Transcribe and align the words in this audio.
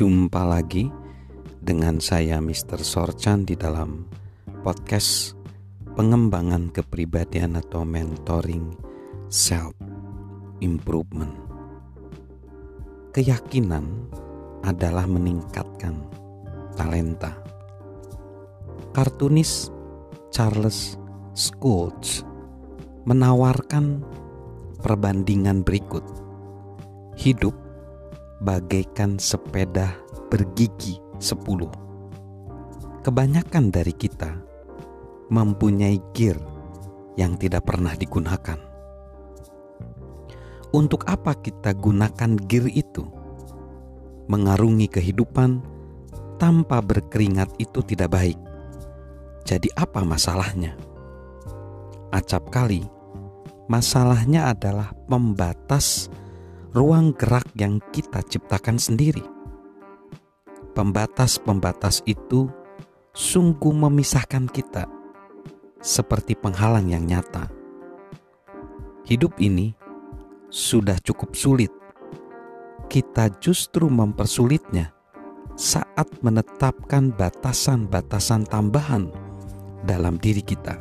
Jumpa 0.00 0.48
lagi 0.48 0.88
dengan 1.60 2.00
saya 2.00 2.40
Mr. 2.40 2.80
Sorchan 2.80 3.44
di 3.44 3.52
dalam 3.52 4.08
podcast 4.64 5.36
pengembangan 5.92 6.72
kepribadian 6.72 7.60
atau 7.60 7.84
mentoring 7.84 8.80
self 9.28 9.76
improvement. 10.64 11.36
Keyakinan 13.12 14.08
adalah 14.64 15.04
meningkatkan 15.04 16.00
talenta. 16.80 17.36
Kartunis 18.96 19.68
Charles 20.32 20.96
Schultz 21.36 22.24
menawarkan 23.04 24.00
perbandingan 24.80 25.60
berikut. 25.60 26.08
Hidup 27.20 27.59
bagaikan 28.40 29.20
sepeda 29.20 29.92
bergigi 30.32 30.96
sepuluh. 31.20 31.68
Kebanyakan 33.04 33.68
dari 33.68 33.92
kita 33.92 34.32
mempunyai 35.28 36.00
gear 36.16 36.36
yang 37.20 37.36
tidak 37.36 37.68
pernah 37.68 37.92
digunakan. 37.96 38.56
Untuk 40.70 41.04
apa 41.04 41.36
kita 41.36 41.76
gunakan 41.76 42.36
gear 42.48 42.66
itu? 42.72 43.04
Mengarungi 44.30 44.86
kehidupan 44.86 45.60
tanpa 46.38 46.80
berkeringat 46.80 47.52
itu 47.58 47.82
tidak 47.84 48.14
baik. 48.14 48.38
Jadi 49.44 49.68
apa 49.74 50.06
masalahnya? 50.06 50.78
Acap 52.14 52.48
kali, 52.54 52.86
masalahnya 53.66 54.54
adalah 54.54 54.94
pembatas 55.10 56.06
ruang 56.70 57.10
gerak 57.18 57.46
yang 57.58 57.82
kita 57.90 58.22
ciptakan 58.22 58.78
sendiri. 58.78 59.22
Pembatas-pembatas 60.70 62.06
itu 62.06 62.46
sungguh 63.10 63.74
memisahkan 63.74 64.46
kita, 64.46 64.86
seperti 65.82 66.38
penghalang 66.38 66.94
yang 66.94 67.02
nyata. 67.02 67.50
Hidup 69.02 69.34
ini 69.42 69.74
sudah 70.46 70.94
cukup 71.02 71.34
sulit, 71.34 71.74
kita 72.86 73.34
justru 73.42 73.90
mempersulitnya 73.90 74.94
saat 75.58 76.06
menetapkan 76.22 77.10
batasan-batasan 77.10 78.46
tambahan 78.46 79.10
dalam 79.82 80.22
diri 80.22 80.40
kita. 80.40 80.78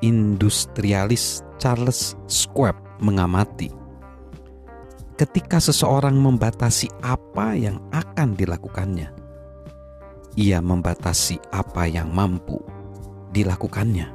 Industrialis 0.00 1.44
Charles 1.60 2.16
Schwab 2.24 2.76
mengamati 3.00 3.83
ketika 5.14 5.62
seseorang 5.62 6.18
membatasi 6.18 6.90
apa 7.02 7.54
yang 7.54 7.78
akan 7.94 8.34
dilakukannya, 8.34 9.08
ia 10.34 10.58
membatasi 10.58 11.38
apa 11.54 11.86
yang 11.86 12.10
mampu 12.10 12.58
dilakukannya. 13.30 14.10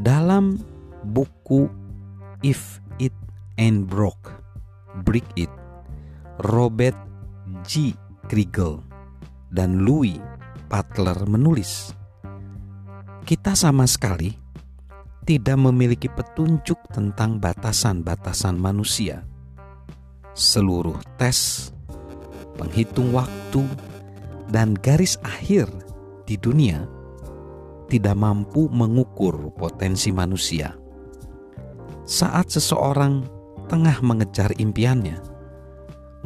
Dalam 0.00 0.62
buku 1.02 1.66
If 2.46 2.78
It 3.02 3.12
Ain't 3.58 3.90
Broke, 3.90 4.30
Break 5.02 5.26
It, 5.34 5.50
Robert 6.46 6.96
G. 7.66 7.92
Kriegel 8.30 8.78
dan 9.50 9.82
Louis 9.82 10.22
Butler 10.70 11.18
menulis, 11.26 11.90
kita 13.26 13.58
sama 13.58 13.90
sekali 13.90 14.39
tidak 15.24 15.56
memiliki 15.60 16.08
petunjuk 16.08 16.80
tentang 16.90 17.36
batasan-batasan 17.38 18.56
manusia. 18.56 19.24
Seluruh 20.32 20.96
tes, 21.20 21.70
penghitung 22.56 23.12
waktu, 23.12 23.62
dan 24.50 24.74
garis 24.74 25.20
akhir 25.22 25.70
di 26.26 26.34
dunia 26.40 26.88
tidak 27.90 28.14
mampu 28.14 28.70
mengukur 28.70 29.50
potensi 29.54 30.14
manusia. 30.14 30.74
Saat 32.06 32.54
seseorang 32.54 33.26
tengah 33.66 33.98
mengejar 34.02 34.54
impiannya, 34.58 35.18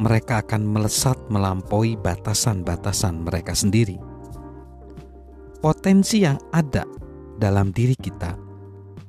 mereka 0.01 0.45
akan 0.45 0.61
melesat 0.65 1.17
melampaui 1.29 1.97
batasan-batasan 1.97 3.25
mereka 3.25 3.53
sendiri. 3.57 3.97
Potensi 5.61 6.21
yang 6.21 6.37
ada 6.53 6.85
dalam 7.41 7.73
diri 7.73 7.97
kita 7.97 8.44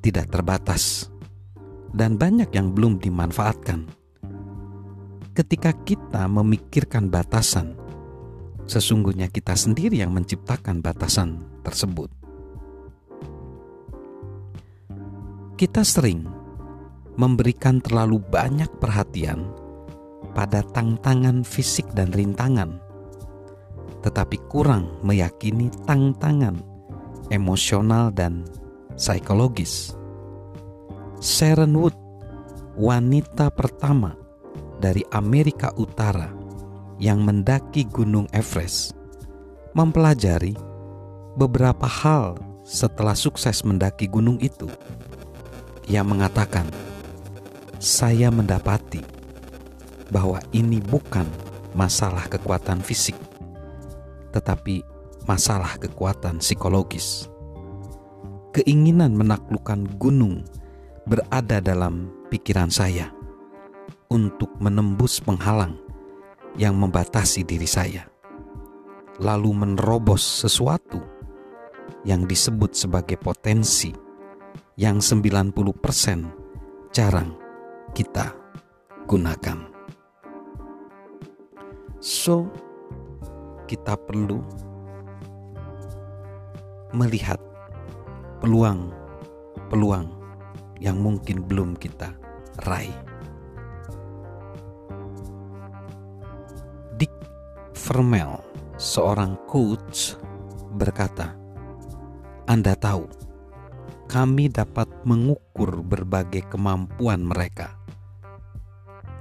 tidak 0.06 0.30
terbatas 0.30 1.10
dan 1.90 2.14
banyak 2.14 2.46
yang 2.54 2.70
belum 2.70 3.02
dimanfaatkan. 3.02 3.90
Ketika 5.34 5.74
kita 5.82 6.30
memikirkan 6.30 7.10
batasan, 7.10 7.74
sesungguhnya 8.70 9.26
kita 9.26 9.58
sendiri 9.58 9.98
yang 9.98 10.14
menciptakan 10.14 10.78
batasan 10.78 11.42
tersebut. 11.66 12.06
Kita 15.58 15.82
sering 15.82 16.22
memberikan 17.18 17.82
terlalu 17.82 18.22
banyak 18.22 18.70
perhatian 18.78 19.50
pada 20.38 20.62
tantangan 20.70 21.42
fisik 21.42 21.90
dan 21.98 22.14
rintangan, 22.14 22.78
tetapi 24.06 24.38
kurang 24.46 25.02
meyakini 25.02 25.66
tantangan 25.82 26.62
emosional 27.34 28.14
dan 28.14 28.46
psikologis. 28.96 29.92
Sharon 31.20 31.76
Wood, 31.76 31.96
wanita 32.80 33.52
pertama 33.52 34.16
dari 34.80 35.04
Amerika 35.12 35.72
Utara 35.76 36.32
yang 36.96 37.24
mendaki 37.24 37.84
Gunung 37.88 38.24
Everest, 38.32 38.96
mempelajari 39.76 40.56
beberapa 41.36 41.84
hal 41.84 42.40
setelah 42.64 43.12
sukses 43.12 43.60
mendaki 43.64 44.08
gunung 44.08 44.40
itu. 44.40 44.68
Ia 45.86 46.00
mengatakan, 46.02 46.66
"Saya 47.78 48.32
mendapati 48.32 49.04
bahwa 50.08 50.40
ini 50.56 50.80
bukan 50.80 51.28
masalah 51.76 52.26
kekuatan 52.26 52.80
fisik, 52.80 53.16
tetapi 54.32 54.82
masalah 55.28 55.76
kekuatan 55.76 56.40
psikologis." 56.40 57.35
Keinginan 58.56 59.12
menaklukkan 59.12 59.84
gunung 60.00 60.40
berada 61.04 61.60
dalam 61.60 62.08
pikiran 62.32 62.72
saya 62.72 63.12
untuk 64.08 64.48
menembus 64.64 65.20
penghalang 65.20 65.76
yang 66.56 66.72
membatasi 66.80 67.44
diri 67.44 67.68
saya, 67.68 68.08
lalu 69.20 69.52
menerobos 69.52 70.24
sesuatu 70.24 71.04
yang 72.08 72.24
disebut 72.24 72.72
sebagai 72.72 73.20
potensi 73.20 73.92
yang 74.80 75.04
90% 75.04 75.52
jarang 76.96 77.36
kita 77.92 78.32
gunakan. 79.04 79.68
So, 82.00 82.48
kita 83.68 84.00
perlu 84.00 84.40
melihat 86.96 87.45
peluang-peluang 88.46 90.06
yang 90.78 91.02
mungkin 91.02 91.42
belum 91.50 91.74
kita 91.74 92.14
raih. 92.62 92.94
Dick 96.94 97.10
Vermel, 97.74 98.38
seorang 98.78 99.34
coach, 99.50 100.14
berkata, 100.78 101.34
"Anda 102.46 102.78
tahu, 102.78 103.10
kami 104.06 104.46
dapat 104.54 104.94
mengukur 105.02 105.82
berbagai 105.82 106.46
kemampuan 106.46 107.26
mereka, 107.26 107.74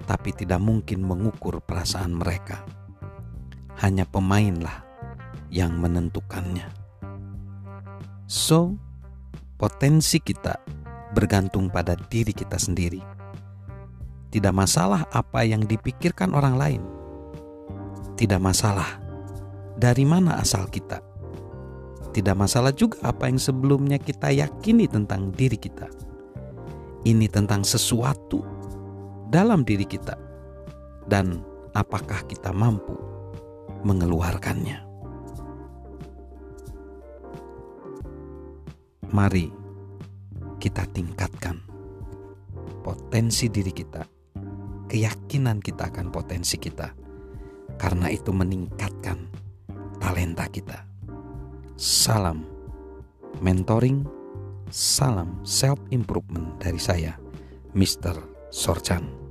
tapi 0.05 0.37
tidak 0.37 0.61
mungkin 0.61 1.01
mengukur 1.01 1.65
perasaan 1.65 2.13
mereka. 2.13 2.61
Hanya 3.81 4.05
pemainlah 4.05 4.85
yang 5.49 5.81
menentukannya." 5.81 6.69
So, 8.29 8.84
potensi 9.55 10.19
kita 10.19 10.59
bergantung 11.15 11.71
pada 11.71 11.95
diri 11.95 12.35
kita 12.35 12.59
sendiri. 12.59 12.99
Tidak 14.31 14.51
masalah 14.51 15.07
apa 15.15 15.47
yang 15.47 15.63
dipikirkan 15.63 16.35
orang 16.35 16.55
lain. 16.59 16.81
Tidak 18.19 18.39
masalah 18.39 18.99
dari 19.79 20.03
mana 20.03 20.39
asal 20.39 20.67
kita. 20.67 20.99
Tidak 22.11 22.35
masalah 22.35 22.71
juga 22.71 23.11
apa 23.11 23.27
yang 23.27 23.39
sebelumnya 23.39 23.99
kita 23.99 24.31
yakini 24.31 24.87
tentang 24.87 25.35
diri 25.35 25.59
kita. 25.59 25.87
Ini 27.03 27.27
tentang 27.27 27.67
sesuatu 27.67 28.39
dalam 29.27 29.67
diri 29.67 29.83
kita, 29.83 30.15
dan 31.11 31.43
apakah 31.75 32.23
kita 32.25 32.55
mampu 32.55 32.95
mengeluarkannya. 33.83 34.94
Mari 39.13 39.51
kita 40.57 40.87
tingkatkan 40.89 41.61
potensi 42.81 43.49
diri 43.51 43.73
kita 43.73 44.15
keyakinan 44.85 45.59
kita 45.59 45.89
akan 45.91 46.13
potensi 46.13 46.55
kita. 46.55 46.93
Karena 47.75 48.07
itu 48.07 48.31
meningkatkan 48.31 49.27
talenta 49.99 50.47
kita. 50.47 50.87
Salam 51.75 52.47
mentoring, 53.43 54.07
salam 54.71 55.43
self 55.43 55.75
improvement 55.91 56.55
dari 56.55 56.79
saya, 56.79 57.19
Mr. 57.75 58.15
Sorchan. 58.47 59.24